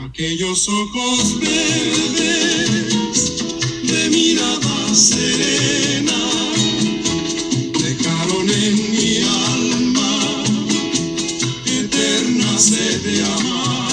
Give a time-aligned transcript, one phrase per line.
[0.00, 2.18] Aquellos ojos verdes
[3.82, 6.12] de mirada serena
[7.72, 10.44] dejaron en mi alma
[11.66, 13.92] eterna sed de amar.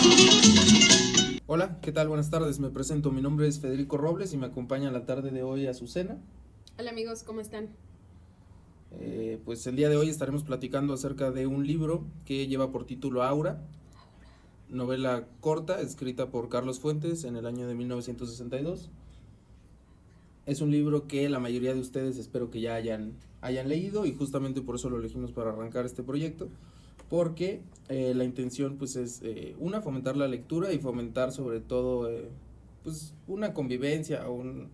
[1.47, 2.07] Hola, ¿qué tal?
[2.07, 5.41] Buenas tardes, me presento, mi nombre es Federico Robles y me acompaña la tarde de
[5.41, 6.17] hoy Azucena.
[6.77, 7.69] Hola amigos, ¿cómo están?
[8.99, 12.85] Eh, pues el día de hoy estaremos platicando acerca de un libro que lleva por
[12.85, 13.61] título Aura,
[14.69, 18.89] novela corta escrita por Carlos Fuentes en el año de 1962.
[20.45, 24.13] Es un libro que la mayoría de ustedes espero que ya hayan, hayan leído y
[24.13, 26.49] justamente por eso lo elegimos para arrancar este proyecto,
[27.09, 32.09] porque eh, la intención pues es eh, una, fomentar la lectura y fomentar sobre todo
[32.09, 32.29] eh,
[32.83, 34.69] pues una convivencia, un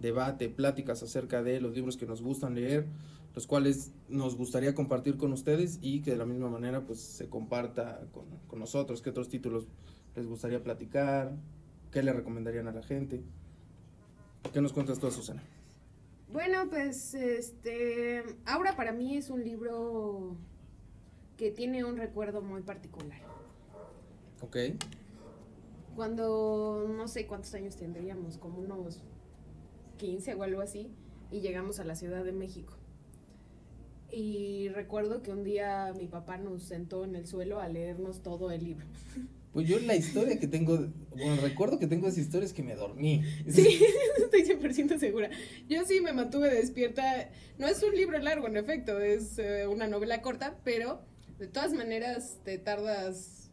[0.00, 2.86] debate, pláticas acerca de los libros que nos gustan leer,
[3.36, 7.28] los cuales nos gustaría compartir con ustedes y que de la misma manera pues se
[7.28, 9.68] comparta con, con nosotros, qué otros títulos
[10.16, 11.36] les gustaría platicar,
[11.92, 13.22] qué le recomendarían a la gente.
[14.54, 15.42] ¿Qué nos cuentas tú, Susana?
[16.32, 20.38] Bueno, pues este, Aura para mí es un libro
[21.36, 23.20] que tiene un recuerdo muy particular.
[24.40, 24.56] Ok.
[25.94, 29.02] Cuando no sé cuántos años tendríamos, como unos
[29.98, 30.90] 15 o algo así,
[31.30, 32.72] y llegamos a la Ciudad de México.
[34.12, 38.50] Y recuerdo que un día mi papá nos sentó en el suelo a leernos todo
[38.50, 38.86] el libro.
[39.52, 42.74] Pues yo la historia que tengo, bueno, recuerdo que tengo esa historia es que me
[42.74, 43.22] dormí.
[43.48, 43.80] Sí,
[44.18, 45.30] estoy 100% segura.
[45.66, 47.30] Yo sí me mantuve despierta.
[47.56, 51.00] No es un libro largo, en efecto, es eh, una novela corta, pero
[51.38, 53.50] de todas maneras te tardas,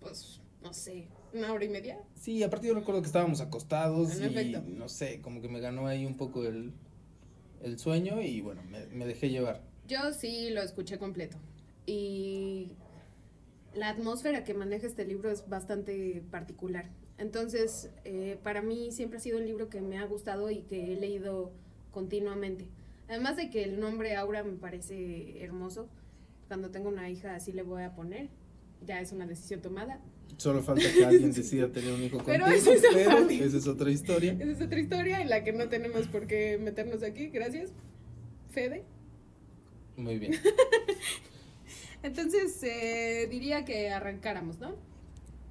[0.00, 1.98] pues, no sé, una hora y media.
[2.14, 4.62] Sí, aparte yo recuerdo que estábamos acostados En y efecto.
[4.66, 6.74] no sé, como que me ganó ahí un poco el,
[7.62, 9.62] el sueño y bueno, me, me dejé llevar.
[9.88, 11.38] Yo sí lo escuché completo.
[11.86, 12.72] Y
[13.74, 16.90] la atmósfera que maneja este libro es bastante particular.
[17.16, 20.92] Entonces, eh, para mí siempre ha sido un libro que me ha gustado y que
[20.92, 21.52] he leído
[21.90, 22.68] continuamente.
[23.08, 25.88] Además de que el nombre Aura me parece hermoso.
[26.48, 28.28] Cuando tengo una hija así le voy a poner.
[28.86, 30.00] Ya es una decisión tomada.
[30.36, 33.42] Solo falta que alguien decida tener un hijo Pero contigo, esa es pero aparte.
[33.42, 34.32] esa es otra historia.
[34.38, 37.28] Esa es otra historia en la que no tenemos por qué meternos aquí.
[37.28, 37.72] Gracias,
[38.50, 38.84] Fede.
[39.98, 40.32] Muy bien.
[42.02, 44.76] Entonces, eh, diría que arrancáramos, ¿no?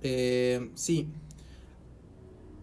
[0.01, 1.07] Eh, sí.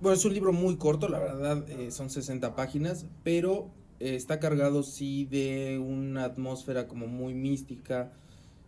[0.00, 4.40] Bueno, es un libro muy corto, la verdad, eh, son 60 páginas, pero eh, está
[4.40, 8.12] cargado sí de una atmósfera como muy mística.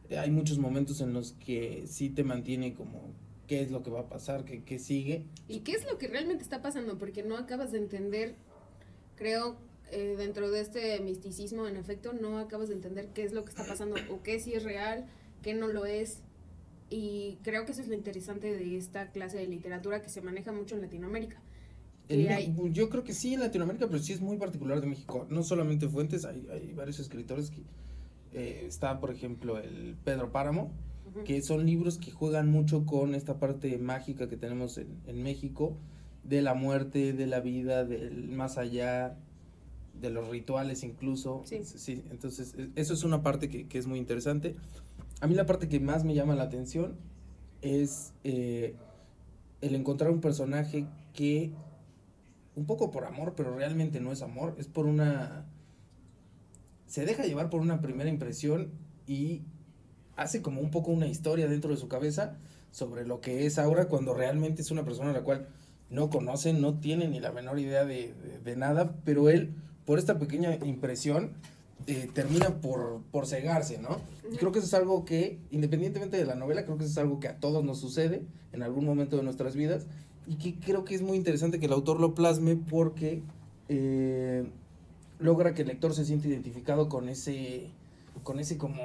[0.08, 3.12] Eh, hay muchos momentos en los que sí te mantiene como
[3.46, 5.24] qué es lo que va a pasar, qué, qué sigue.
[5.48, 6.98] ¿Y qué es lo que realmente está pasando?
[6.98, 8.34] Porque no acabas de entender,
[9.16, 9.56] creo,
[9.90, 13.50] eh, dentro de este misticismo, en efecto, no acabas de entender qué es lo que
[13.50, 15.06] está pasando o qué sí es real,
[15.42, 16.22] qué no lo es.
[16.90, 20.52] Y creo que eso es lo interesante de esta clase de literatura que se maneja
[20.52, 21.40] mucho en Latinoamérica.
[22.08, 25.26] En- hay- Yo creo que sí en Latinoamérica, pero sí es muy particular de México.
[25.28, 27.62] No solamente Fuentes, hay, hay varios escritores que...
[28.32, 30.70] eh, está, por ejemplo, el Pedro Páramo,
[31.08, 31.24] Ujú.
[31.24, 35.76] que son libros que juegan mucho con esta parte mágica que tenemos en, en México,
[36.22, 39.16] de la muerte, de la vida, del más allá,
[40.00, 41.42] de los rituales incluso.
[41.44, 42.02] Sí.
[42.10, 44.56] entonces e- eso es una parte que, que es muy interesante.
[45.20, 46.96] A mí la parte que más me llama la atención
[47.62, 48.74] es eh,
[49.62, 51.52] el encontrar un personaje que,
[52.54, 55.46] un poco por amor, pero realmente no es amor, es por una...
[56.86, 58.70] Se deja llevar por una primera impresión
[59.06, 59.42] y
[60.16, 62.36] hace como un poco una historia dentro de su cabeza
[62.70, 65.48] sobre lo que es Aura cuando realmente es una persona a la cual
[65.90, 69.54] no conoce, no tiene ni la menor idea de, de- de nada, pero él,
[69.86, 71.30] por esta pequeña impresión,
[71.86, 74.00] eh, termina por, por cegarse, ¿no?
[74.30, 76.98] Y creo que eso es algo que, independientemente de la novela, creo que eso es
[76.98, 79.86] algo que a todos nos sucede en algún momento de nuestras vidas
[80.26, 83.22] y que creo que es muy interesante que el autor lo plasme porque
[83.68, 84.44] eh,
[85.18, 87.70] logra que el lector se siente identificado con ese,
[88.22, 88.82] con ese como,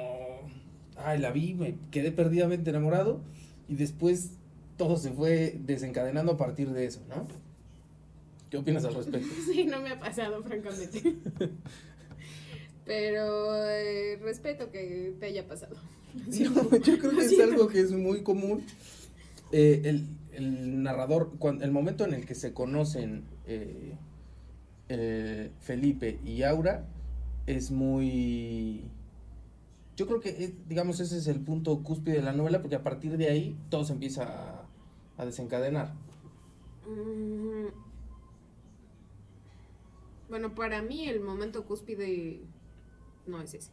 [0.96, 3.20] ay, la vi, me quedé perdidamente enamorado
[3.68, 4.32] y después
[4.76, 7.26] todo se fue desencadenando a partir de eso, ¿no?
[8.52, 9.28] ¿Qué opinas al respecto?
[9.50, 11.16] Sí, no me ha pasado, francamente.
[12.84, 15.74] Pero eh, respeto que te haya pasado.
[16.14, 18.62] No, yo creo que es algo que es muy común.
[19.52, 23.94] Eh, el, el narrador, cuando, el momento en el que se conocen eh,
[24.90, 26.84] eh, Felipe y Aura
[27.46, 28.82] es muy...
[29.96, 32.82] Yo creo que, es- digamos, ese es el punto cúspide de la novela, porque a
[32.82, 34.66] partir de ahí todo se empieza a,
[35.16, 35.94] a desencadenar.
[36.86, 37.91] Mm.
[40.32, 42.40] Bueno, para mí el momento cúspide
[43.26, 43.70] no es ese.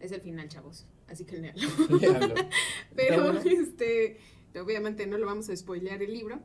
[0.00, 0.86] Es el final, chavos.
[1.08, 1.68] Así que léanlo.
[2.00, 2.34] Léalo.
[2.96, 3.40] Pero bueno.
[3.44, 4.16] este
[4.58, 6.40] obviamente no lo vamos a spoilear el libro,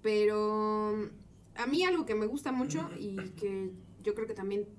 [0.00, 1.10] pero
[1.54, 3.72] a mí algo que me gusta mucho y que
[4.02, 4.70] yo creo que también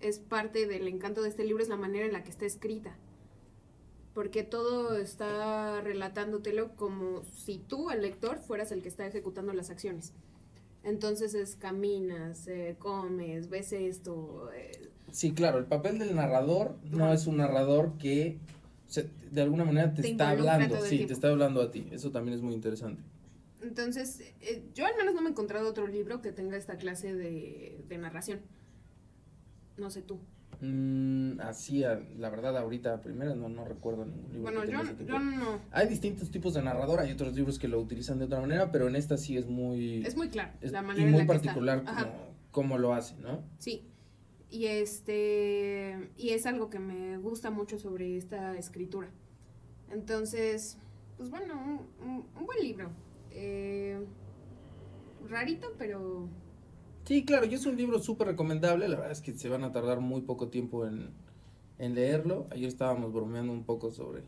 [0.00, 2.94] es parte del encanto de este libro es la manera en la que está escrita.
[4.12, 9.70] Porque todo está relatándotelo como si tú, el lector, fueras el que está ejecutando las
[9.70, 10.12] acciones.
[10.82, 14.50] Entonces es caminas, eh, comes, ves esto.
[14.54, 18.38] eh, Sí, claro, el papel del narrador no es un narrador que
[18.86, 21.06] se- de alguna manera te, Te está hablando, sí, tiempo.
[21.08, 21.86] te está hablando a ti.
[21.90, 23.02] Eso también es muy interesante.
[23.62, 27.14] Entonces, eh, yo al menos no me he encontrado otro libro que tenga esta clase
[27.14, 28.40] de, de narración.
[29.76, 30.18] No sé tú.
[30.62, 31.80] Mm, así,
[32.18, 34.42] la verdad, ahorita primero no, no recuerdo ningún libro.
[34.42, 35.58] Bueno, que yo, yo no.
[35.70, 38.86] Hay distintos tipos de narrador, hay otros libros que lo utilizan de otra manera, pero
[38.88, 40.04] en esta sí es muy...
[40.04, 41.42] Es muy claro es- la y manera en muy la que está.
[41.54, 42.12] particular como,
[42.50, 43.42] cómo lo hace, ¿no?
[43.58, 43.86] Sí.
[44.50, 49.08] Y este y es algo que me gusta mucho sobre esta escritura.
[49.92, 50.76] Entonces,
[51.16, 52.90] pues bueno, un, un- un buen libro.
[53.30, 53.98] Eh,
[55.28, 56.28] rarito, pero
[57.10, 58.86] Sí, claro, y es un libro súper recomendable.
[58.86, 61.08] La verdad es que se van a tardar muy poco tiempo en,
[61.80, 62.46] en leerlo.
[62.52, 64.22] Ayer estábamos bromeando un poco sobre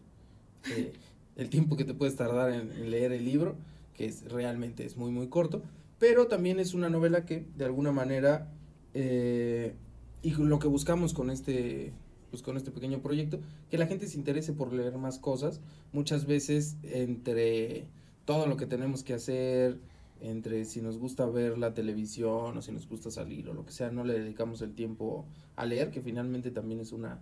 [0.69, 0.93] eh,
[1.37, 3.55] el tiempo que te puedes tardar en, en leer el libro,
[3.95, 5.63] que es realmente es muy, muy corto.
[6.01, 8.51] Pero también es una novela que, de alguna manera,
[8.95, 9.77] eh,
[10.21, 11.93] y lo que buscamos con este,
[12.33, 13.39] pues con este pequeño proyecto,
[13.71, 15.61] que la gente se interese por leer más cosas.
[15.93, 17.87] Muchas veces entre
[18.25, 19.79] todo lo que tenemos que hacer,
[20.23, 23.73] entre si nos gusta ver la televisión o si nos gusta salir o lo que
[23.73, 25.27] sea, no le dedicamos el tiempo
[25.57, 27.21] a leer, que finalmente también es una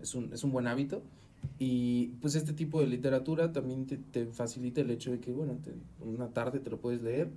[0.00, 1.02] es un, es un buen hábito.
[1.58, 5.58] Y pues este tipo de literatura también te, te facilita el hecho de que, bueno,
[6.00, 7.30] una tarde te lo puedes leer,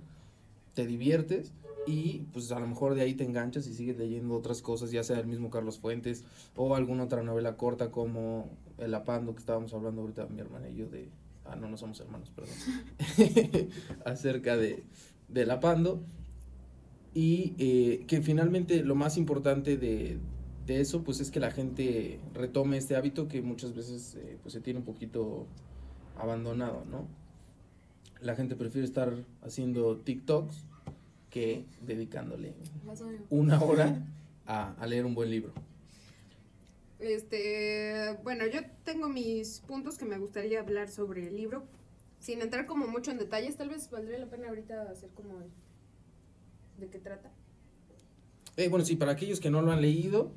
[0.74, 1.52] te diviertes
[1.86, 5.02] y pues a lo mejor de ahí te enganchas y sigues leyendo otras cosas, ya
[5.02, 6.24] sea el mismo Carlos Fuentes
[6.54, 10.76] o alguna otra novela corta como El Apando que estábamos hablando ahorita mi hermana y
[10.76, 11.08] yo de...
[11.48, 12.54] Ah, no, no somos hermanos, perdón.
[14.04, 14.84] acerca de,
[15.28, 16.02] de la Pando.
[17.14, 20.18] Y eh, que finalmente lo más importante de,
[20.66, 24.52] de eso, pues es que la gente retome este hábito que muchas veces eh, pues
[24.52, 25.46] se tiene un poquito
[26.18, 27.06] abandonado, ¿no?
[28.20, 30.64] La gente prefiere estar haciendo TikToks
[31.30, 32.54] que dedicándole
[33.30, 34.04] una hora
[34.46, 35.52] a, a leer un buen libro.
[36.98, 41.64] Este, bueno, yo tengo mis puntos que me gustaría hablar sobre el libro,
[42.18, 45.50] sin entrar como mucho en detalles, tal vez valdría la pena ahorita hacer como el-
[46.80, 47.30] de qué trata.
[48.56, 50.30] Eh, bueno, sí, para aquellos que no lo han leído,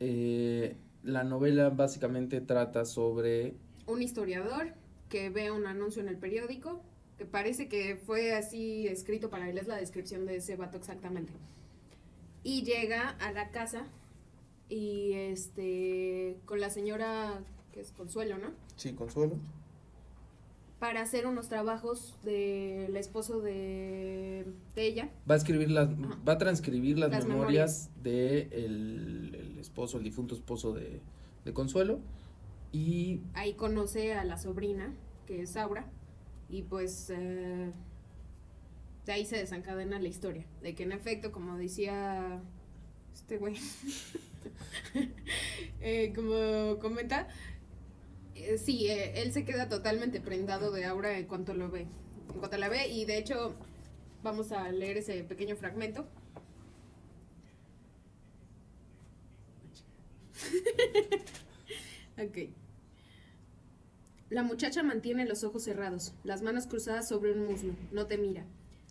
[0.00, 3.54] eh, la novela básicamente trata sobre
[3.86, 4.74] Un historiador
[5.08, 6.82] que ve un anuncio en el periódico,
[7.18, 11.32] que parece que fue así escrito para él, es la descripción de ese vato exactamente.
[12.42, 13.86] Y llega a la casa
[14.68, 17.40] y este con la señora
[17.72, 18.48] que es Consuelo, ¿no?
[18.76, 19.34] Sí, Consuelo.
[20.78, 24.44] Para hacer unos trabajos del esposo de,
[24.74, 25.08] de ella.
[25.28, 26.18] Va a escribir las, Ajá.
[26.28, 31.00] va a transcribir las, Las memorias, de el, el esposo, el difunto esposo de,
[31.44, 32.00] de Consuelo.
[32.72, 34.92] Y Ahí conoce a la sobrina,
[35.26, 35.86] que es Aura,
[36.50, 37.70] y pues eh,
[39.06, 40.44] de ahí se desencadena la historia.
[40.60, 42.42] De que en efecto, como decía
[43.14, 43.56] este güey,
[45.80, 47.28] eh, como comenta,
[48.34, 51.86] eh, sí, eh, él se queda totalmente prendado de Aura en cuanto lo ve.
[52.32, 53.54] En cuanto la ve, y de hecho,
[54.22, 56.06] vamos a leer ese pequeño fragmento.
[62.18, 62.50] ok.
[64.30, 68.44] La muchacha mantiene los ojos cerrados, las manos cruzadas sobre un muslo, no te mira.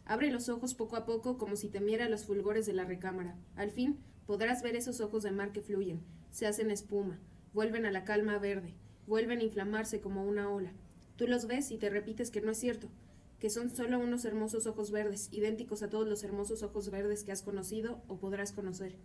[0.05, 3.35] Abre los ojos poco a poco como si temiera los fulgores de la recámara.
[3.55, 6.01] Al fin podrás ver esos ojos de mar que fluyen,
[6.31, 7.19] se hacen espuma,
[7.53, 8.73] vuelven a la calma verde,
[9.07, 10.71] vuelven a inflamarse como una ola.
[11.15, 12.89] Tú los ves y te repites que no es cierto,
[13.39, 17.31] que son solo unos hermosos ojos verdes, idénticos a todos los hermosos ojos verdes que
[17.31, 18.95] has conocido o podrás conocer.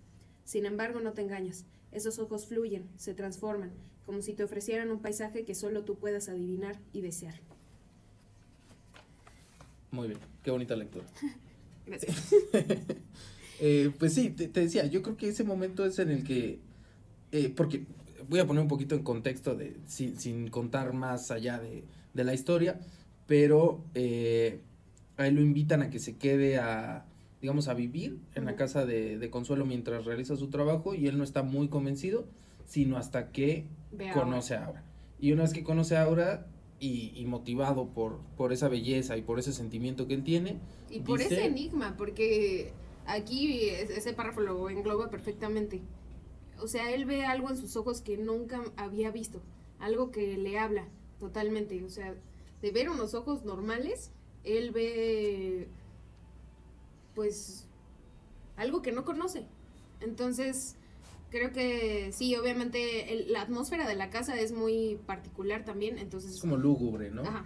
[0.44, 3.72] Sin embargo, no te engañas, esos ojos fluyen, se transforman,
[4.06, 7.34] como si te ofrecieran un paisaje que solo tú puedas adivinar y desear.
[9.90, 11.04] muy bien, qué bonita lectura.
[11.86, 12.32] Gracias.
[13.60, 16.58] Eh, pues sí, te, te decía, yo creo que ese momento es en el que,
[17.32, 17.84] eh, porque
[18.28, 21.84] voy a poner un poquito en contexto de, sin, sin contar más allá de,
[22.14, 22.78] de la historia,
[23.26, 24.60] pero eh,
[25.16, 27.04] a él lo invitan a que se quede a,
[27.42, 31.18] digamos, a vivir en la casa de, de Consuelo mientras realiza su trabajo y él
[31.18, 32.26] no está muy convencido,
[32.66, 34.84] sino hasta que Ve conoce a Aura.
[35.20, 36.46] Y una vez que conoce a Aura
[36.78, 40.58] y, y motivado por, por esa belleza y por ese sentimiento que él tiene,
[40.90, 42.72] Y por Dice- ese enigma, porque
[43.08, 45.82] aquí es- ese párrafo lo engloba perfectamente.
[46.60, 49.42] O sea, él ve algo en sus ojos que nunca había visto,
[49.78, 50.86] algo que le habla
[51.18, 51.82] totalmente.
[51.84, 52.14] O sea,
[52.62, 54.10] de ver unos ojos normales,
[54.44, 55.68] él ve
[57.14, 57.66] pues
[58.56, 59.46] algo que no conoce.
[60.00, 60.76] Entonces,
[61.30, 66.34] creo que sí, obviamente el- la atmósfera de la casa es muy particular también, entonces
[66.34, 67.22] Es como lúgubre, ¿no?
[67.22, 67.44] Ajá.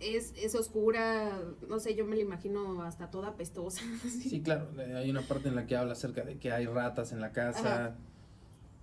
[0.00, 3.82] Es, es oscura, no sé, yo me la imagino hasta toda pestosa.
[4.08, 4.68] Sí, claro.
[4.80, 7.32] eh, Hay una parte en la que habla acerca de que hay ratas en la
[7.32, 7.60] casa.
[7.86, 7.96] Ajá.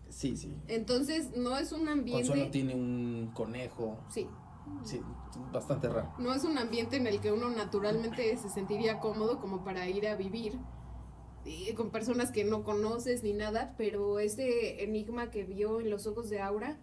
[0.10, 0.53] Sí, sí.
[0.68, 2.27] Entonces, no es un ambiente.
[2.27, 4.00] Consuelo tiene un conejo.
[4.10, 4.27] Sí,
[4.86, 5.01] Sí,
[5.51, 6.13] bastante raro.
[6.20, 10.08] no es un ambiente en el que uno naturalmente se sentiría cómodo como para ir
[10.08, 10.58] a vivir
[11.44, 16.06] y con personas que no conoces ni nada, pero ese enigma que vio en los
[16.08, 16.77] ojos de Aura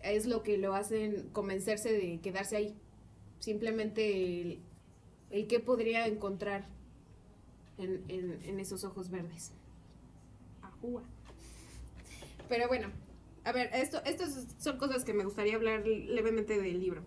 [0.00, 2.76] es lo que lo hacen convencerse de quedarse ahí.
[3.38, 4.60] Simplemente el,
[5.30, 6.66] el qué podría encontrar
[7.78, 9.52] en, en- en esos ojos verdes.
[10.62, 11.02] Ajúa.
[12.48, 12.88] Pero bueno,
[13.44, 17.02] a ver, esto, estas son cosas que me gustaría hablar levemente del libro.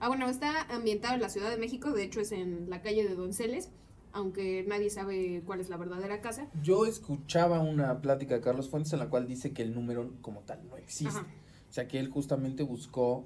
[0.00, 3.06] Ah, bueno, está ambientado en la Ciudad de México, de hecho es en la calle
[3.08, 3.70] de Donceles,
[4.12, 6.48] aunque nadie sabe cuál es la verdadera casa.
[6.62, 10.40] Yo escuchaba una plática de Carlos Fuentes en la cual dice que el número como
[10.40, 11.08] tal no existe.
[11.18, 11.26] Ajá.
[11.70, 13.24] O sea, que él justamente buscó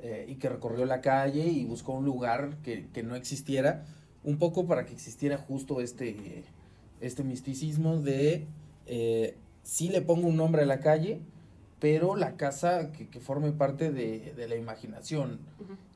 [0.00, 3.84] eh, y que recorrió la calle y buscó un lugar que, que no existiera,
[4.24, 6.44] un poco para que existiera justo este,
[7.00, 8.46] este misticismo de
[8.86, 11.20] eh, sí le pongo un nombre a la calle,
[11.78, 15.38] pero la casa que, que forme parte de, de la imaginación.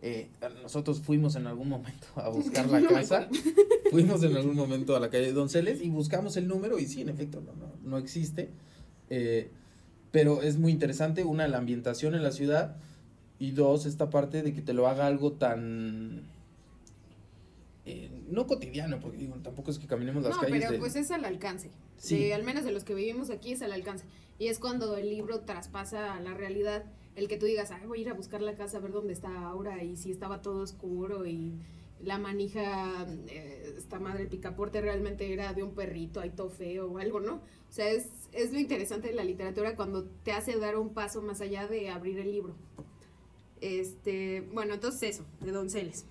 [0.01, 0.29] Eh,
[0.63, 3.29] nosotros fuimos en algún momento a buscar la casa,
[3.91, 7.01] fuimos en algún momento a la calle de Donceles y buscamos el número y sí,
[7.01, 8.51] en efecto, no, no, no existe.
[9.11, 9.51] Eh,
[10.11, 12.77] pero es muy interesante, una, la ambientación en la ciudad
[13.43, 16.23] y dos, esta parte de que te lo haga algo tan...
[17.85, 20.79] eh, no cotidiano, porque digo, tampoco es que caminemos las No, calles pero de...
[20.79, 21.71] pues es al alcance.
[21.97, 22.19] Sí.
[22.19, 24.05] De- al menos de los que vivimos aquí es al alcance.
[24.39, 26.85] Y es cuando el libro traspasa a la realidad,
[27.17, 29.13] el que tú digas, Ay, voy a ir a buscar la casa a ver dónde
[29.13, 31.53] está Aura y si estaba todo oscuro y
[32.01, 36.99] la manija, eh, esta madre picaporte realmente era de un perrito, ahí todo feo o
[36.99, 37.35] algo, ¿no?
[37.35, 41.23] O sea, es, es lo interesante de la literatura cuando te hace dar un paso
[41.23, 42.55] más allá de abrir el libro.
[43.63, 46.05] Este, bueno, entonces eso, de Donceles.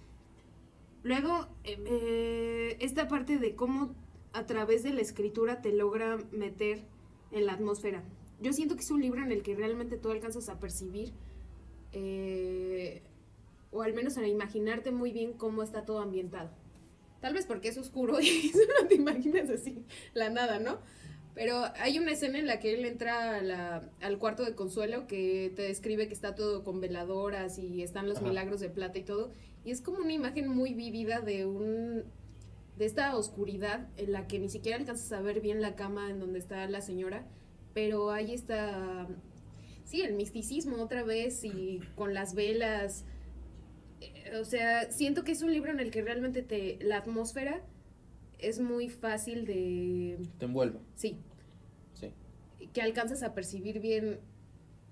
[1.03, 3.93] Luego, eh, eh, esta parte de cómo
[4.31, 6.85] a través de la escritura te logra meter
[7.31, 8.03] en la atmósfera.
[8.39, 11.11] Yo siento que es un libro en el que realmente tú alcanzas a percibir,
[11.91, 13.01] eh,
[13.71, 16.49] o al menos a imaginarte muy bien cómo está todo ambientado.
[17.19, 20.79] Tal vez porque es oscuro y solo te imaginas así, la nada, ¿no?
[21.33, 25.07] Pero hay una escena en la que él entra a la- al cuarto de Consuelo
[25.07, 28.27] que te describe que está todo con veladoras y están los Ajá.
[28.27, 29.31] milagros de plata y todo.
[29.63, 32.03] Y es como una imagen muy vívida de un
[32.77, 36.19] de esta oscuridad en la que ni siquiera alcanzas a ver bien la cama en
[36.19, 37.25] donde está la señora,
[37.73, 39.07] pero ahí está
[39.83, 43.05] sí, el misticismo otra vez y con las velas.
[43.99, 47.61] Eh, O sea, siento que es un libro en el que realmente te la atmósfera
[48.41, 51.17] es muy fácil de Te envuelve, sí,
[51.93, 52.11] sí.
[52.73, 54.19] que alcanzas a percibir bien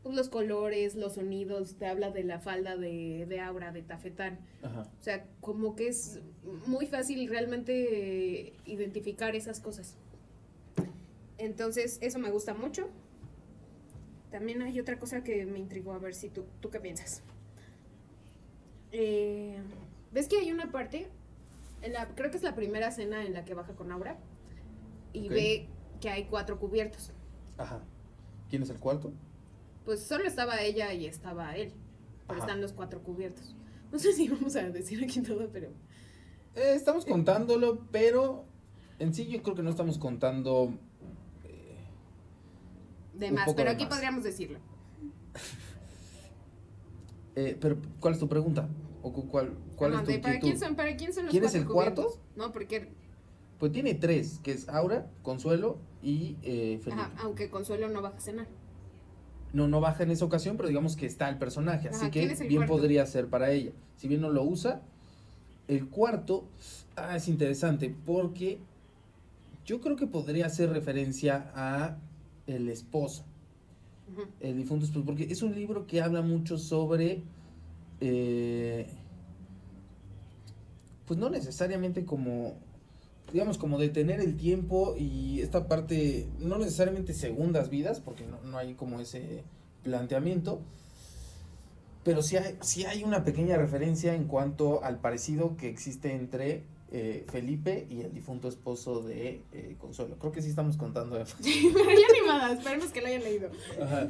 [0.04, 4.40] pues, los colores, los sonidos, te habla de la falda de, de Aura, de Tafetán.
[4.64, 4.82] Ajá.
[4.82, 6.20] O sea, como que es
[6.68, 9.98] muy fácil realmente identificar esas cosas.
[11.38, 12.90] Entonces, eso me gusta mucho.
[14.32, 17.24] También hay otra cosa que me intrigó, a ver si tú, tú qué piensas.
[18.92, 19.58] Eh,
[20.12, 21.08] ¿Ves que hay una parte?
[21.82, 24.18] En la, creo que es la primera escena en la que baja con Aura
[25.14, 25.68] y ve
[26.02, 27.12] que hay cuatro cubiertos.
[27.58, 27.82] Ajá.
[28.50, 29.14] ¿Quién es el cuarto?
[29.86, 31.74] Pues solo estaba ella y estaba él.
[32.28, 32.48] Pero Ajá.
[32.48, 33.56] están los cuatro cubiertos.
[33.92, 35.70] No sé si vamos a decir aquí todo, pero...
[36.56, 38.46] Eh, estamos contándolo, pero
[39.00, 40.74] en sí yo creo que no estamos contando.
[41.46, 41.78] eh,
[43.14, 43.94] De más, pero de aquí más.
[43.94, 44.60] podríamos decirlo.
[47.36, 48.68] eh, pero, ¿cuál es tu pregunta?
[49.02, 51.56] ¿O cu- cuál, cuál es tu ¿para, quién son, ¿Para quién son los ¿Quién es
[51.56, 52.04] el cuarto?
[52.04, 52.20] cubiertos?
[52.36, 52.90] No, porque...
[53.58, 57.02] Pues tiene tres, que es Aura, Consuelo y eh, Felipe.
[57.02, 58.48] Ajá, aunque Consuelo no baja a cenar.
[59.52, 62.32] No, no baja en esa ocasión, pero digamos que está el personaje, así que ¿quién
[62.32, 62.76] es el bien cuarto?
[62.76, 63.72] podría ser para ella.
[63.98, 64.82] Si bien no lo usa,
[65.68, 66.46] el cuarto
[66.96, 68.60] ah, es interesante porque
[69.66, 71.98] yo creo que podría hacer referencia a
[72.48, 73.26] el esposo.
[74.40, 77.24] El difunto esposo, porque es un libro que habla mucho sobre,
[78.02, 78.88] eh,
[81.06, 82.54] pues no necesariamente como,
[83.34, 88.58] digamos, como detener el tiempo y esta parte, no necesariamente segundas vidas, porque no, no
[88.58, 89.44] hay como ese
[89.84, 90.62] planteamiento,
[92.04, 96.64] pero sí hay, sí hay una pequeña referencia en cuanto al parecido que existe entre
[96.92, 100.18] eh, Felipe y el difunto esposo de eh, Consuelo.
[100.18, 101.16] Creo que sí estamos contando.
[101.20, 103.50] de- Pero ya ni nada, esperemos que lo hayan leído.
[103.82, 104.10] Ajá.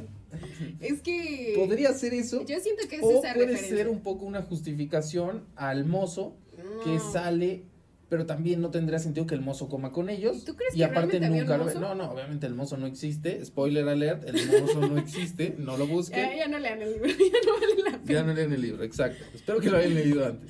[0.80, 1.54] Es que.
[1.58, 2.46] Podría ser eso.
[2.46, 3.78] Yo siento que es O esa puede referencia.
[3.78, 6.36] ser un poco una justificación al mozo
[6.84, 7.64] que sale,
[8.10, 10.38] pero también no tendría sentido que el mozo coma con ellos.
[10.38, 11.74] ¿Y tú crees y que aparte nunca un lo ve.
[11.76, 13.44] No, no, obviamente el mozo no existe.
[13.46, 15.56] Spoiler alert, el mozo no existe.
[15.58, 16.38] No lo Ya, busquen.
[16.38, 18.20] ya no lean el libro, ya no vale la pena.
[18.20, 19.24] Ya no leen el libro, exacto.
[19.34, 20.50] Espero que lo hayan leído antes.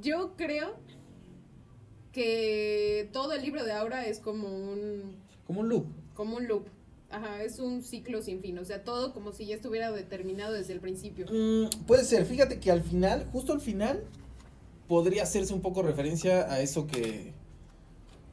[0.00, 0.76] Yo creo
[2.18, 5.86] que todo el libro de Aura es como un Como un loop.
[6.14, 6.66] como un loop.
[7.10, 10.74] Ajá, es un ciclo sin fin, o sea, todo como si ya estuviera determinado desde
[10.74, 11.30] el principio.
[11.30, 14.04] Mm, puede ser, fíjate que al final, justo al final,
[14.88, 17.32] podría hacerse un poco referencia a eso que,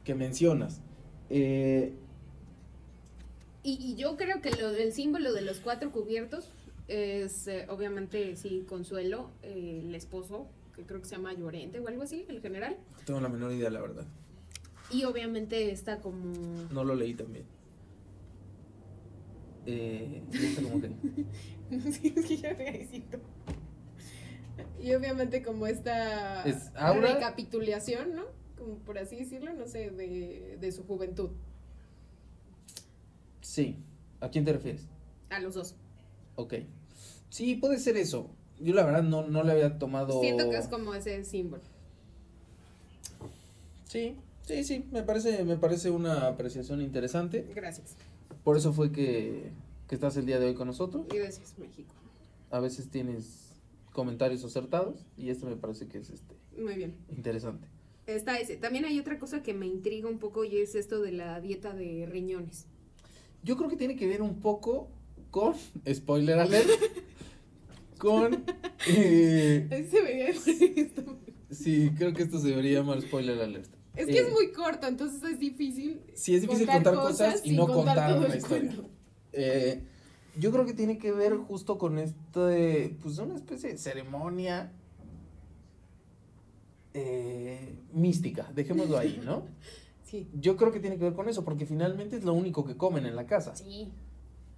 [0.04, 0.80] que mencionas.
[1.30, 1.94] Eh,
[3.62, 6.50] Y, y yo creo que lo, el símbolo de los cuatro cubiertos
[6.88, 11.88] es eh, obviamente, sí, Consuelo, eh, el esposo, que creo que se llama Llorente o
[11.88, 12.76] algo así, el general.
[12.98, 14.06] no tengo la menor idea, la verdad.
[14.90, 16.32] Y obviamente está como...
[16.70, 17.44] No lo leí también.
[19.66, 20.90] Eh, y esto como que-
[21.92, 23.18] Sí, es que ya necesito.
[24.80, 27.14] Y obviamente como esta Es Aura.
[27.14, 28.22] recapitulación, ¿no?
[28.56, 31.30] Como por así decirlo, no sé, de, de su juventud.
[33.40, 33.76] Sí.
[34.20, 34.86] ¿A quién te refieres?
[35.30, 35.74] A los dos.
[36.36, 36.54] Ok.
[37.28, 38.30] Sí, puede ser eso.
[38.60, 40.20] Yo la verdad no, no le había tomado...
[40.20, 41.62] Siento que es como ese símbolo.
[43.86, 47.46] Sí, sí, sí, me parece, me parece una apreciación interesante.
[47.54, 47.96] Gracias.
[48.44, 49.50] Por eso fue que,
[49.88, 51.06] que estás el día de hoy con nosotros.
[51.08, 51.94] Gracias, México.
[52.50, 53.46] A veces tienes
[53.92, 56.94] comentarios acertados y este me parece que es este Muy bien.
[57.08, 57.66] interesante.
[58.06, 58.56] Está ese.
[58.56, 61.74] También hay otra cosa que me intriga un poco y es esto de la dieta
[61.74, 62.66] de riñones.
[63.42, 64.88] Yo creo que tiene que ver un poco
[65.30, 65.54] con,
[65.92, 66.68] spoiler alert,
[67.98, 68.44] con...
[68.88, 71.18] eh, ser esto.
[71.50, 73.70] sí, creo que esto se debería llamar spoiler alert.
[73.94, 76.02] Es que Eh, es muy corto, entonces es difícil.
[76.14, 78.74] Sí, es difícil contar, cosas, y no contar contar una historia.
[79.32, 79.82] Eh,
[80.38, 84.70] yo creo que tiene que ver justo con este, pues una especie de ceremonia
[86.94, 89.44] eh, mística, dejémoslo ahí, ¿no?
[90.06, 90.28] Sí.
[90.34, 93.06] Yo creo que tiene que ver con eso, porque finalmente es lo único que comen
[93.06, 93.56] en la casa.
[93.56, 93.90] Sí.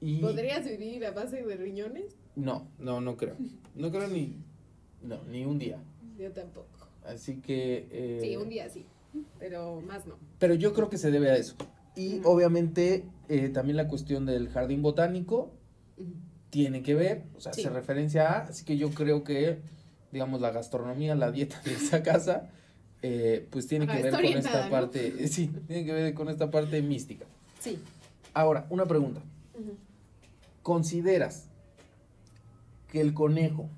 [0.00, 2.16] Y ¿Podrías vivir a base de riñones?
[2.36, 3.36] no, no, no creo.
[3.74, 4.36] No creo ni,
[5.02, 5.78] no, ni un día.
[6.18, 6.66] Yo tampoco.
[7.04, 7.88] Así que...
[7.90, 8.84] eh, Sí, un día sí,
[9.38, 10.16] pero más no.
[10.38, 11.54] Pero yo creo que se debe a eso.
[11.96, 15.50] Y obviamente eh, también la cuestión del jardín botánico
[16.50, 17.62] tiene que ver, o sea, Sí.
[17.62, 19.58] se referencia a, así que yo creo que,
[20.12, 22.50] digamos, la gastronomía, la dieta de esa casa,
[23.02, 24.70] eh, pues tiene Ajá, que ver con esta ¿no?
[24.70, 27.26] parte, sí, tiene que ver con esta parte mística.
[27.58, 27.78] Sí.
[28.32, 29.20] Ahora, una pregunta.
[30.68, 31.48] ¿Consideras
[32.92, 33.70] que el conejo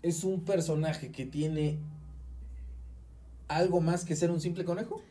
[0.00, 1.78] es un personaje que tiene
[3.46, 5.02] algo más que ser un simple conejo?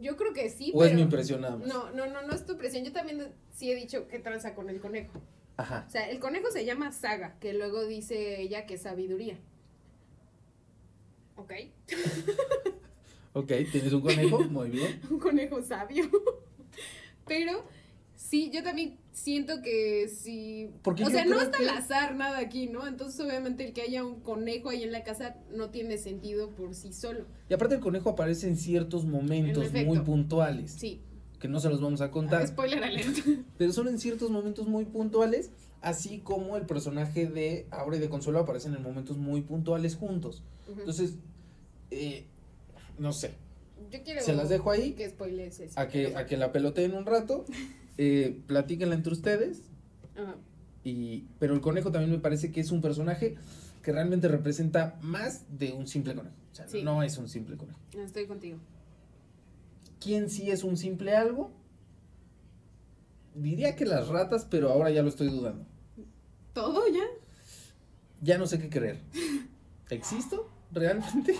[0.00, 1.68] Yo creo que sí, ¿O es mi impresión nada más?
[1.68, 2.82] No, no, no, no es tu presión.
[2.82, 5.20] Yo también sí he dicho que tranza con el conejo.
[5.58, 5.84] Ajá.
[5.86, 9.38] O sea, el conejo se llama saga, que luego dice ella que es sabiduría.
[11.36, 11.52] ¿Ok?
[13.36, 15.00] Ok, tienes un conejo, muy bien.
[15.10, 16.08] un conejo sabio.
[17.26, 17.64] Pero
[18.14, 20.10] sí, yo también siento que.
[20.82, 22.86] Porque o sea, no está que- al azar nada aquí, ¿no?
[22.86, 26.74] Entonces, obviamente, el que haya un conejo ahí en la casa no tiene sentido por
[26.74, 27.24] sí solo.
[27.48, 31.00] Y aparte el conejo aparece en ciertos momentos En muy puntuales, Sí.
[31.40, 33.16] que no se los vamos a contar, Spoiler alert.
[33.58, 35.50] pero son en ciertos momentos muy puntuales,
[35.80, 40.42] así como el personaje de Aura y de Consuelo aparecen en momentos muy puntuales juntos.
[40.68, 41.14] Entonces,
[41.90, 42.24] eh,
[42.98, 43.34] no sé,
[43.90, 45.78] yo quiero se las dejo ahí, que spoilees eso.
[45.78, 47.44] a que, a que la peloteen un rato,
[47.98, 49.62] eh, platíquenla entre ustedes.
[50.16, 50.36] Ajá.
[50.84, 53.36] y, pero el conejo también me parece que es un personaje
[53.82, 56.36] que realmente representa más de un simple conejo.
[56.52, 56.82] O sea, Sí.
[56.82, 57.78] no es un simple conejo.
[57.98, 58.58] Estoy contigo.
[60.00, 61.50] ¿Quién sí es un simple algo?
[63.34, 65.64] Diría que las ratas, pero ahora ya lo estoy dudando.
[66.52, 67.02] ¿Todo ya?
[68.22, 68.98] Ya no sé qué creer.
[69.90, 71.34] ¿Existo realmente?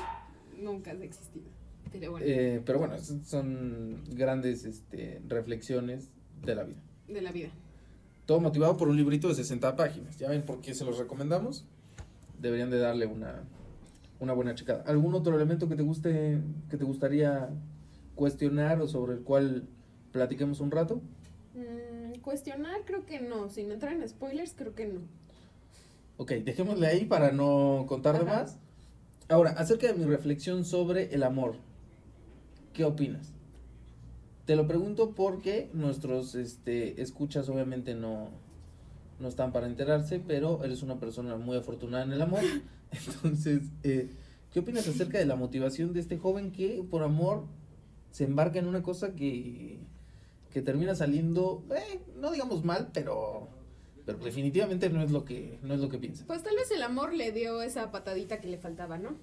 [0.60, 1.44] Nunca has existido.
[1.92, 6.08] Pero bueno, Eh, pero bueno, son- son grandes este, reflexiones
[6.44, 6.78] de la vida.
[7.08, 7.48] de la vida.
[8.26, 10.18] Todo motivado por un librito de 60 páginas.
[10.18, 11.64] ¿Ya ven por qué se los recomendamos?
[12.40, 13.42] Deberían de darle una,
[14.20, 14.82] una buena checada.
[14.86, 17.50] ¿Algún otro elemento que te guste, que te gustaría
[18.14, 19.64] cuestionar o sobre el cual
[20.12, 21.02] platiquemos un rato?
[21.54, 23.50] Mm, cuestionar, creo que no.
[23.50, 25.00] Sin entrar en spoilers, creo que no.
[26.16, 28.58] Ok, dejémosle ahí para no contar de más.
[29.28, 31.56] Ahora, acerca de mi reflexión sobre el amor,
[32.72, 33.33] ¿qué opinas?
[34.44, 38.28] Te lo pregunto porque nuestros este, escuchas obviamente no,
[39.18, 42.40] no están para enterarse, pero eres una persona muy afortunada en el amor.
[42.92, 44.10] Entonces, eh,
[44.54, 47.44] ¿Qué opinas acerca de la motivación de este joven que por amor
[48.12, 49.80] se embarca en una cosa que,
[50.52, 53.48] que termina saliendo, eh, no digamos mal, pero,
[54.06, 56.24] pero definitivamente no es lo que no es lo que piensa?
[56.28, 59.16] Pues tal vez el amor le dio esa patadita que le faltaba, ¿no?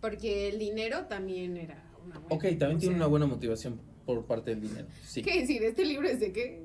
[0.00, 2.34] Porque el dinero también era una buena.
[2.34, 4.86] Ok, también tiene sea, una buena motivación por parte del dinero.
[5.06, 5.22] Sí.
[5.22, 5.62] ¿Qué decir?
[5.62, 6.62] Este libro es de qué?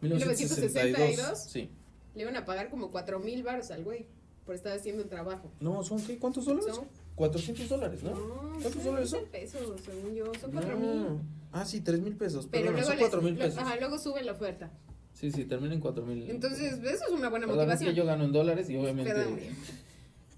[0.00, 1.38] 1962?
[1.48, 1.70] Sí.
[2.14, 4.06] Le iban a pagar como cuatro mil baros al güey
[4.44, 5.50] por estar haciendo el trabajo.
[5.60, 6.18] No, ¿son qué?
[6.18, 6.74] ¿Cuántos dólares?
[6.74, 8.12] Son- 400 dólares, ¿no?
[8.60, 9.20] ¿Cuántos son dólares son?
[9.20, 10.96] 15 pesos, según yo, son cuatro mil.
[11.02, 11.20] No.
[11.52, 12.48] Ah, sí, 3 mil pesos.
[12.50, 13.58] Pero Perdón, luego, son les- 4 mil pesos.
[13.58, 14.72] ajá, luego sube la oferta.
[15.12, 16.28] Sí, sí, termina en 4 mil.
[16.28, 17.90] Entonces, eso es una buena Perdón, es motivación.
[17.90, 19.12] que yo gano en dólares y obviamente.
[19.12, 19.38] Perdón.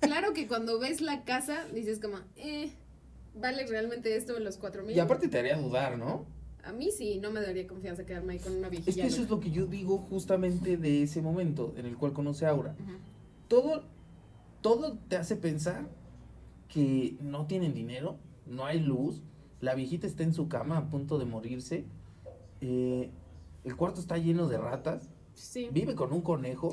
[0.01, 2.71] Claro que cuando ves la casa, dices como, eh,
[3.41, 4.97] ¿vale realmente esto en los cuatro mil?
[4.97, 6.25] Y aparte te haría dudar, ¿no?
[6.65, 9.03] A mí sí, no me daría confianza quedarme ahí con una Es viejilla.
[9.03, 12.45] que eso es lo que yo digo justamente de ese momento en el cual conoce
[12.47, 12.75] a Aura.
[13.49, 13.85] Todo,
[14.63, 15.87] todo te hace pensar
[16.69, 19.23] que no tienen dinero, no hay luz,
[19.61, 21.85] la viejita está en su cama a punto de morirse,
[22.61, 23.11] eh,
[23.65, 25.69] el cuarto está lleno de ratas, Sí.
[25.71, 26.73] vive con un conejo.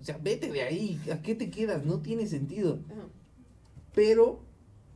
[0.00, 1.84] O sea, vete de ahí, ¿a qué te quedas?
[1.84, 2.80] No tiene sentido.
[2.90, 3.06] Ajá.
[3.94, 4.40] Pero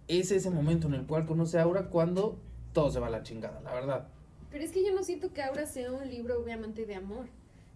[0.09, 2.38] es ese momento en el cual conoce a Aura cuando
[2.73, 4.09] todo se va a la chingada, la verdad.
[4.51, 7.27] Pero es que yo no siento que Aura sea un libro obviamente de amor.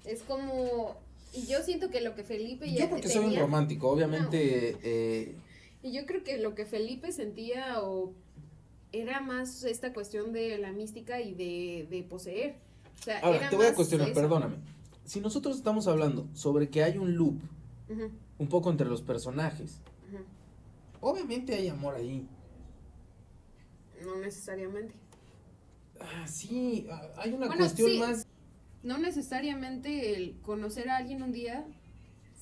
[0.05, 0.97] Es como...
[1.35, 4.77] Y yo siento que lo que Felipe ya Yo porque soy un tenía- romántico, obviamente.
[4.83, 5.35] eh,
[5.83, 8.13] Y yo creo que lo que Felipe sentía o
[8.93, 12.57] era más esta cuestión de la mística y de, de poseer.
[13.01, 14.21] O sea, Ahora, era te voy a cuestionar, eso.
[14.21, 14.57] perdóname.
[15.05, 17.37] Si nosotros estamos hablando sobre que hay un loop
[17.89, 19.81] Ujú, un poco entre los personajes.
[21.03, 22.27] Obviamente hay amor ahí.
[24.05, 24.95] No necesariamente.
[26.01, 27.99] Ah, sí, ah, hay una Bueno, cuestión sí.
[27.99, 28.27] más.
[28.83, 31.65] No necesariamente el conocer a alguien un día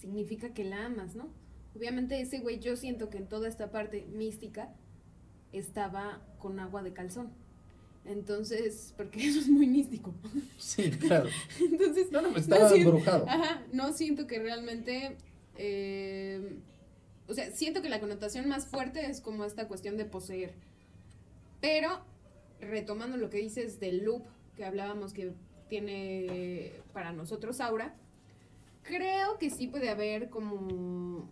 [0.00, 1.28] significa que la amas, ¿no?
[1.76, 4.72] Obviamente ese güey yo siento que en toda esta parte mística
[5.52, 7.28] estaba con agua de calzón.
[8.06, 10.14] Entonces, porque eso es muy místico.
[10.56, 11.28] Sí, claro.
[11.60, 13.28] Entonces, No, no, estaba siento- embrujado.
[13.28, 15.18] Ajá, no siento que realmente.
[15.56, 16.56] eh,
[17.30, 20.52] o sea, siento que la connotación más fuerte es como esta cuestión de poseer.
[21.60, 22.00] Pero,
[22.60, 24.24] retomando lo que dices del loop
[24.56, 25.32] que hablábamos que
[25.68, 27.94] tiene para nosotros Aura,
[28.82, 31.28] creo que sí puede haber como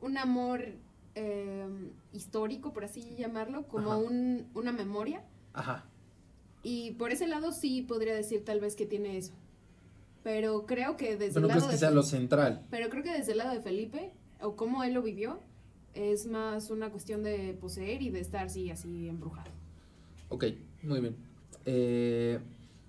[0.00, 0.64] un amor
[1.14, 1.66] eh,
[2.12, 5.22] histórico, por así llamarlo, como un, una memoria.
[5.52, 5.84] Ajá.
[6.62, 9.34] Y por ese lado sí podría decir tal vez que tiene eso.
[10.22, 12.66] Pero creo que desde Pero no el crees lado que de sea lo central.
[12.70, 15.40] pero creo que desde el lado de Felipe o cómo él lo vivió
[15.94, 19.50] es más una cuestión de poseer y de estar sí así embrujado.
[20.28, 20.44] Ok,
[20.82, 21.16] muy bien.
[21.64, 22.38] Eh,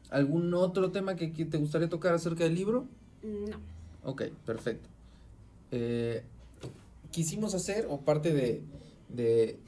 [0.09, 2.85] ¿Algún otro tema que, que te gustaría tocar acerca del libro?
[3.23, 3.57] Mm, No.
[4.03, 4.89] Ok, perfecto.
[5.71, 6.23] Eh,
[7.11, 8.61] quisimos hacer, o parte de,
[9.09, 9.59] de-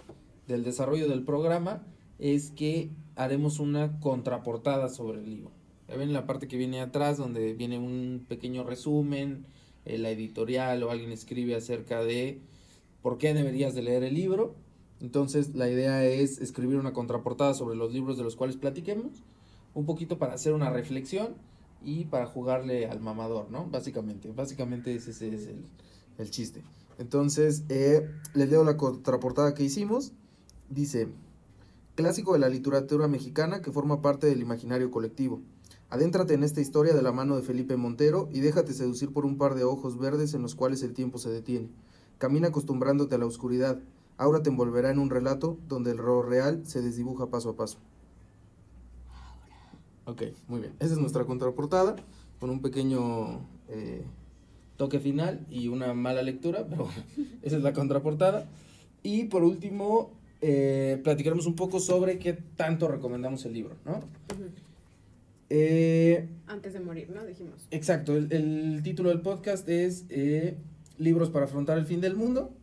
[0.47, 1.83] del desarrollo del programa,
[2.19, 5.51] es que haremos una contraportada sobre el libro.
[5.87, 9.45] Ya ven la parte que viene atrás, donde viene un pequeño resumen,
[9.89, 12.39] eh, la editorial o alguien escribe acerca de
[13.01, 14.55] por qué deberías de leer el libro.
[15.01, 19.23] Entonces la idea es escribir una contraportada sobre los libros de los cuales platiquemos,
[19.73, 21.35] un poquito para hacer una reflexión
[21.83, 23.65] y para jugarle al mamador, ¿no?
[23.65, 25.65] Básicamente, básicamente ese, ese es el,
[26.17, 26.63] el chiste.
[26.97, 30.11] Entonces, eh, les leo la contraportada que hicimos.
[30.69, 31.07] Dice,
[31.95, 35.41] clásico de la literatura mexicana que forma parte del imaginario colectivo.
[35.91, 39.37] Adéntrate en esta historia de la mano de Felipe Montero y déjate seducir por un
[39.39, 41.69] par de ojos verdes en los cuales el tiempo se detiene.
[42.19, 43.79] Camina acostumbrándote a la oscuridad.
[44.15, 47.79] Ahora te envolverá en un relato donde el rol real se desdibuja paso a paso.
[50.05, 50.73] Ok, muy bien.
[50.79, 51.95] Esa es nuestra contraportada,
[52.39, 54.03] con un pequeño eh,
[54.77, 56.87] toque final y una mala lectura, pero
[57.41, 58.47] esa es la contraportada.
[59.01, 64.01] Y por último, eh, platicaremos un poco sobre qué tanto recomendamos el libro, ¿no?
[65.49, 67.25] Eh, Antes de morir, ¿no?
[67.25, 67.67] Dijimos.
[67.71, 70.57] Exacto, el, el título del podcast es eh,
[70.97, 72.53] Libros para afrontar el fin del mundo.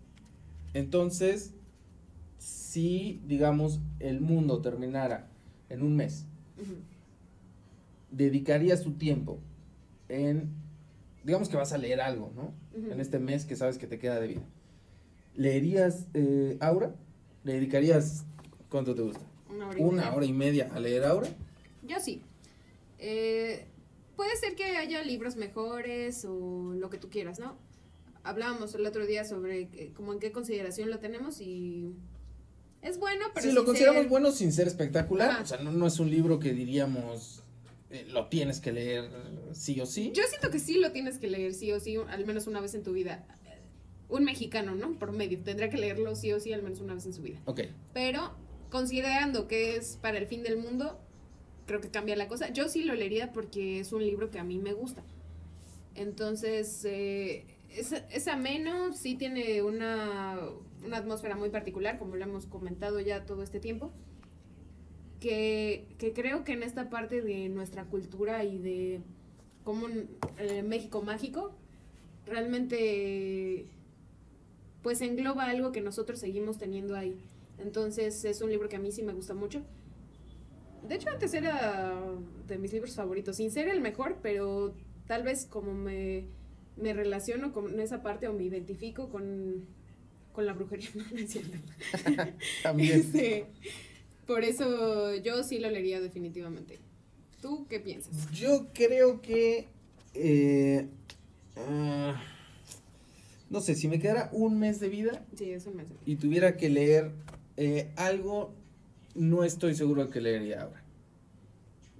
[0.74, 1.52] Entonces,
[2.38, 5.28] si, digamos, el mundo terminara
[5.68, 6.26] en un mes,
[6.60, 6.74] Ujú.
[8.10, 9.38] dedicarías tu tiempo
[10.08, 10.50] en,
[11.24, 12.52] digamos que vas a leer algo, ¿no?
[12.92, 14.42] En este mes que sabes que te queda de vida.
[15.34, 16.94] ¿Leerías eh, Aura?
[17.42, 18.24] ¿Le dedicarías,
[18.68, 19.20] cuánto te gusta?
[19.50, 20.14] Una hora y ¿Una media.
[20.14, 21.28] hora y media a leer Aura?
[21.86, 22.22] Yo sí.
[22.98, 23.66] Eh,
[24.16, 27.58] puede ser que haya libros mejores o lo que tú quieras, ¿no?
[28.24, 31.92] Hablábamos el otro día sobre que- como en qué consideración lo tenemos y
[32.82, 35.30] es bueno, pero Sí, lo consideramos ser- bueno sin ser espectacular.
[35.30, 35.42] Ajá.
[35.42, 37.42] O sea, no, no es un libro que diríamos
[37.90, 39.08] eh, lo tienes que leer
[39.52, 40.10] sí o sí.
[40.12, 42.74] Yo siento que sí lo tienes que leer, sí o sí, al menos una vez
[42.74, 43.24] en tu vida.
[44.08, 44.96] un mexicano, ¿no?
[45.00, 45.36] Por medio.
[45.42, 47.40] Tendrá que leerlo sí o sí al menos una vez en su vida.
[47.44, 47.62] Ok.
[47.92, 48.36] Pero
[48.70, 51.00] considerando que es para el fin del mundo,
[51.66, 52.50] creo que cambia la cosa.
[52.50, 55.02] Yo sí lo leería porque es un libro que a mí me gusta.
[55.94, 60.38] Entonces, eh, es, es ameno, sí tiene una,
[60.84, 63.92] una atmósfera muy particular, como lo hemos comentado ya todo este tiempo.
[65.20, 69.00] Que, que creo que en esta parte de nuestra cultura y de
[69.64, 69.88] como
[70.38, 71.52] eh, México mágico,
[72.26, 73.66] realmente
[74.82, 77.16] pues engloba algo que nosotros seguimos teniendo ahí.
[77.58, 79.62] Entonces es un libro que a mí sí me gusta mucho.
[80.88, 82.00] De hecho antes era
[82.46, 84.74] de mis libros favoritos, sin ser el mejor, pero
[85.06, 86.24] tal vez como me,
[86.76, 89.64] me relaciono con esa parte o me identifico con,
[90.32, 91.56] con la brujería, no, no es cierto.
[92.62, 93.00] También.
[93.00, 93.46] Este,
[94.26, 96.78] por eso yo sí lo leería definitivamente.
[97.40, 98.30] ¿Tú qué piensas?
[98.32, 99.68] Yo creo que.
[100.14, 100.88] eh,
[101.56, 102.20] ah,
[103.50, 105.94] no sé, si me quedara un mes de vida Sí, eso me hace.
[106.04, 107.12] y tuviera que leer
[107.56, 108.52] eh, algo,
[109.16, 110.82] no estoy seguro de que leería ahora.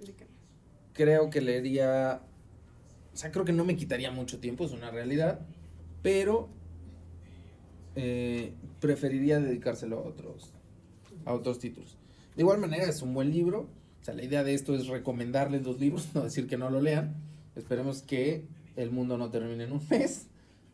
[0.05, 0.27] ¿De qué?
[0.93, 2.21] Creo que leería.
[3.13, 5.39] O sea, creo que no me quitaría mucho tiempo, es una realidad.
[6.03, 6.49] Pero.
[7.95, 10.51] eh, preferiría dedicárselo a otros.
[11.25, 11.97] A otros títulos.
[12.35, 13.67] De igual manera, es un buen libro.
[14.01, 16.79] O sea, la idea de esto es recomendarles los libros, no decir que no lo
[16.81, 17.15] lean.
[17.55, 20.27] Esperemos que el mundo no termine en un mes.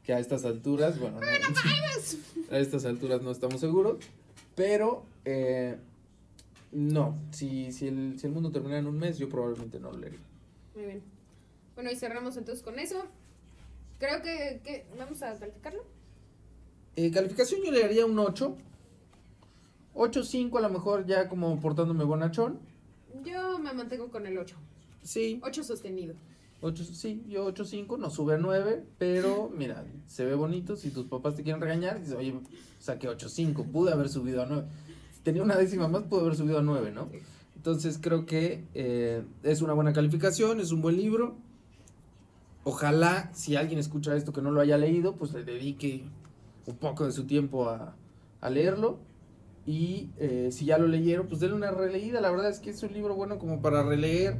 [0.04, 1.26] Que a estas alturas, bueno, no-
[2.52, 3.98] a estas alturas no estamos seguros.
[4.56, 5.78] Pero, eh,
[6.74, 10.00] no, si, si, el, si el mundo termina en un mes, yo probablemente no lo
[10.00, 10.20] leería.
[10.76, 11.02] Muy bien.
[11.76, 13.04] Bueno, y cerramos entonces con eso.
[14.00, 15.84] Creo que, que vamos a calificarlo.
[16.96, 18.56] Eh, calificación yo le daría un 8.
[19.96, 22.60] 8, 5 a lo mejor ya como portándome bonachón.
[23.24, 24.56] Yo me mantengo con el 8.
[25.04, 26.16] Sí, 8 sostenido.
[26.62, 30.78] 8, sí, yo 8, 5, no sube a 9, pero mira, se ve bonito.
[30.78, 32.34] Si tus papás te quieren regañar, dices, oye,
[32.80, 34.68] saqué 8, 5, pude haber subido a 9.
[35.24, 37.10] Tenía una décima más, pude haber subido a 9, ¿no?
[37.56, 41.38] Entonces creo que eh, es una buena calificación, es un buen libro.
[42.64, 46.06] Ojalá, si alguien escucha esto que no lo haya leído, pues le dedique
[46.66, 47.96] un poco de su tiempo a,
[48.42, 49.00] a leerlo.
[49.66, 52.22] Y eh, si ya lo leyeron, pues denle una releída.
[52.22, 54.38] La verdad es que es un libro bueno como para releer.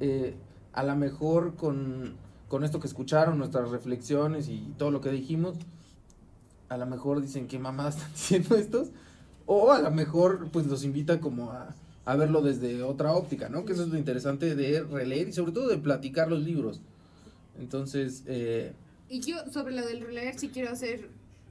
[0.00, 0.36] eh,
[0.72, 2.16] a lo mejor con,
[2.48, 5.56] con esto que escucharon, nuestras reflexiones y todo lo que dijimos,
[6.68, 8.88] a lo mejor dicen que mamadas están diciendo estos.
[9.46, 13.64] O a lo mejor pues los invita como a, a verlo desde otra óptica, ¿no?
[13.64, 16.80] Que eso es lo interesante de releer y sobre todo de platicar los libros.
[17.58, 18.72] Entonces, eh,
[19.08, 21.08] Y yo sobre lo del releer sí quiero hacer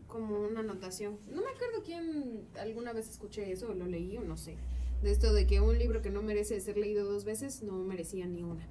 [0.07, 1.17] como una anotación.
[1.33, 4.55] No me acuerdo quién alguna vez escuché eso o lo leí o no sé.
[5.01, 8.25] De esto de que un libro que no merece ser leído dos veces no merecía
[8.25, 8.67] ni una.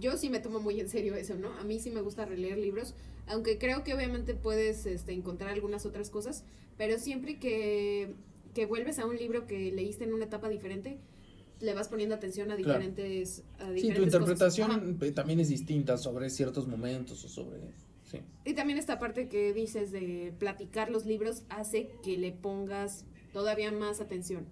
[0.00, 1.52] Yo sí me tomo muy en serio eso, ¿no?
[1.58, 2.94] A mí sí me gusta releer libros,
[3.26, 6.42] aunque creo que obviamente puedes este, encontrar algunas otras cosas,
[6.76, 8.14] pero siempre que,
[8.54, 10.98] que vuelves a un libro que leíste en una etapa diferente,
[11.60, 12.78] le vas poniendo atención a Claro.
[12.80, 13.44] diferentes,
[13.76, 17.58] sí, tu interpretación también es distinta sobre ciertos momentos o sobre...
[18.04, 18.20] Sí.
[18.44, 23.70] Y también esta parte que dices de platicar los libros hace que le pongas todavía
[23.70, 24.46] más atención.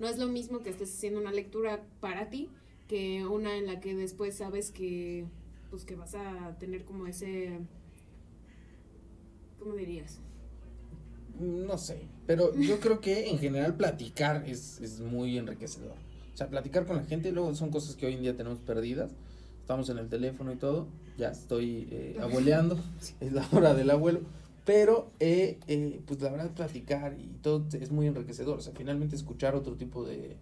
[0.00, 2.50] No es lo mismo que estés haciendo una lectura para ti
[2.88, 5.26] que una en la que después sabes que
[5.70, 7.58] pues que vas a tener como ese
[9.58, 10.20] ¿cómo dirías?
[11.40, 15.96] No sé, pero yo creo que en general platicar es, es muy enriquecedor.
[16.32, 19.12] O sea, platicar con la gente, luego son cosas que hoy en día tenemos perdidas.
[19.60, 22.78] Estamos en el teléfono y todo, ya estoy eh, abueleando,
[23.20, 24.20] es la hora del abuelo.
[24.64, 28.58] Pero, eh, eh, pues la verdad, platicar y todo es muy enriquecedor.
[28.58, 30.36] O sea, finalmente escuchar otro tipo de,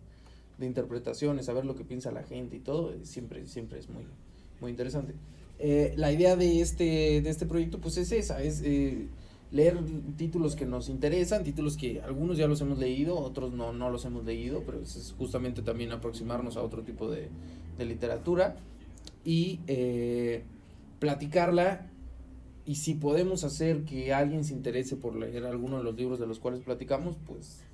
[0.59, 4.05] de interpretaciones, saber lo que piensa la gente y todo, siempre, siempre es muy,
[4.61, 5.14] muy interesante.
[5.59, 9.07] Eh, la idea de este, de este proyecto, pues es esa, es eh,
[9.52, 9.78] leer
[10.16, 14.04] títulos que nos interesan, títulos que algunos ya los hemos leído, otros no, no los
[14.06, 17.28] hemos leído, pero es, justamente también aproximarnos a otro tipo de,
[17.76, 18.56] de literatura
[19.24, 20.42] y eh,
[20.98, 21.88] platicarla.
[22.64, 26.26] Y si podemos hacer que alguien se interese por leer alguno de los libros de
[26.26, 27.64] los cuales platicamos, pues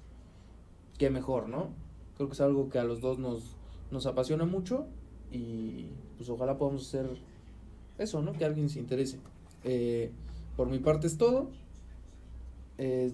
[0.97, 1.69] qué mejor, ¿no?
[2.17, 3.55] Creo que es algo que a los dos nos,
[3.91, 4.87] nos apasiona mucho
[5.31, 5.87] y
[6.17, 7.07] pues ojalá podamos hacer
[7.99, 8.33] eso, ¿no?
[8.33, 9.19] Que alguien se interese.
[9.63, 10.11] Eh,
[10.57, 11.51] por mi parte es todo.
[12.79, 13.13] Eh,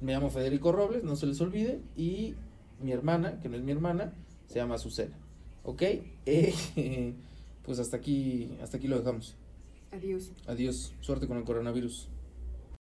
[0.00, 1.80] me llamo Federico Robles, no se les olvide.
[1.96, 2.34] Y
[2.80, 4.12] mi hermana, que no es mi hermana,
[4.46, 5.16] se llama Azucena.
[5.64, 5.82] ¿Ok?
[6.26, 7.14] Eh,
[7.64, 9.36] pues hasta aquí, hasta aquí lo dejamos.
[9.92, 10.32] Adiós.
[10.46, 10.92] Adiós.
[11.00, 12.08] Suerte con el coronavirus.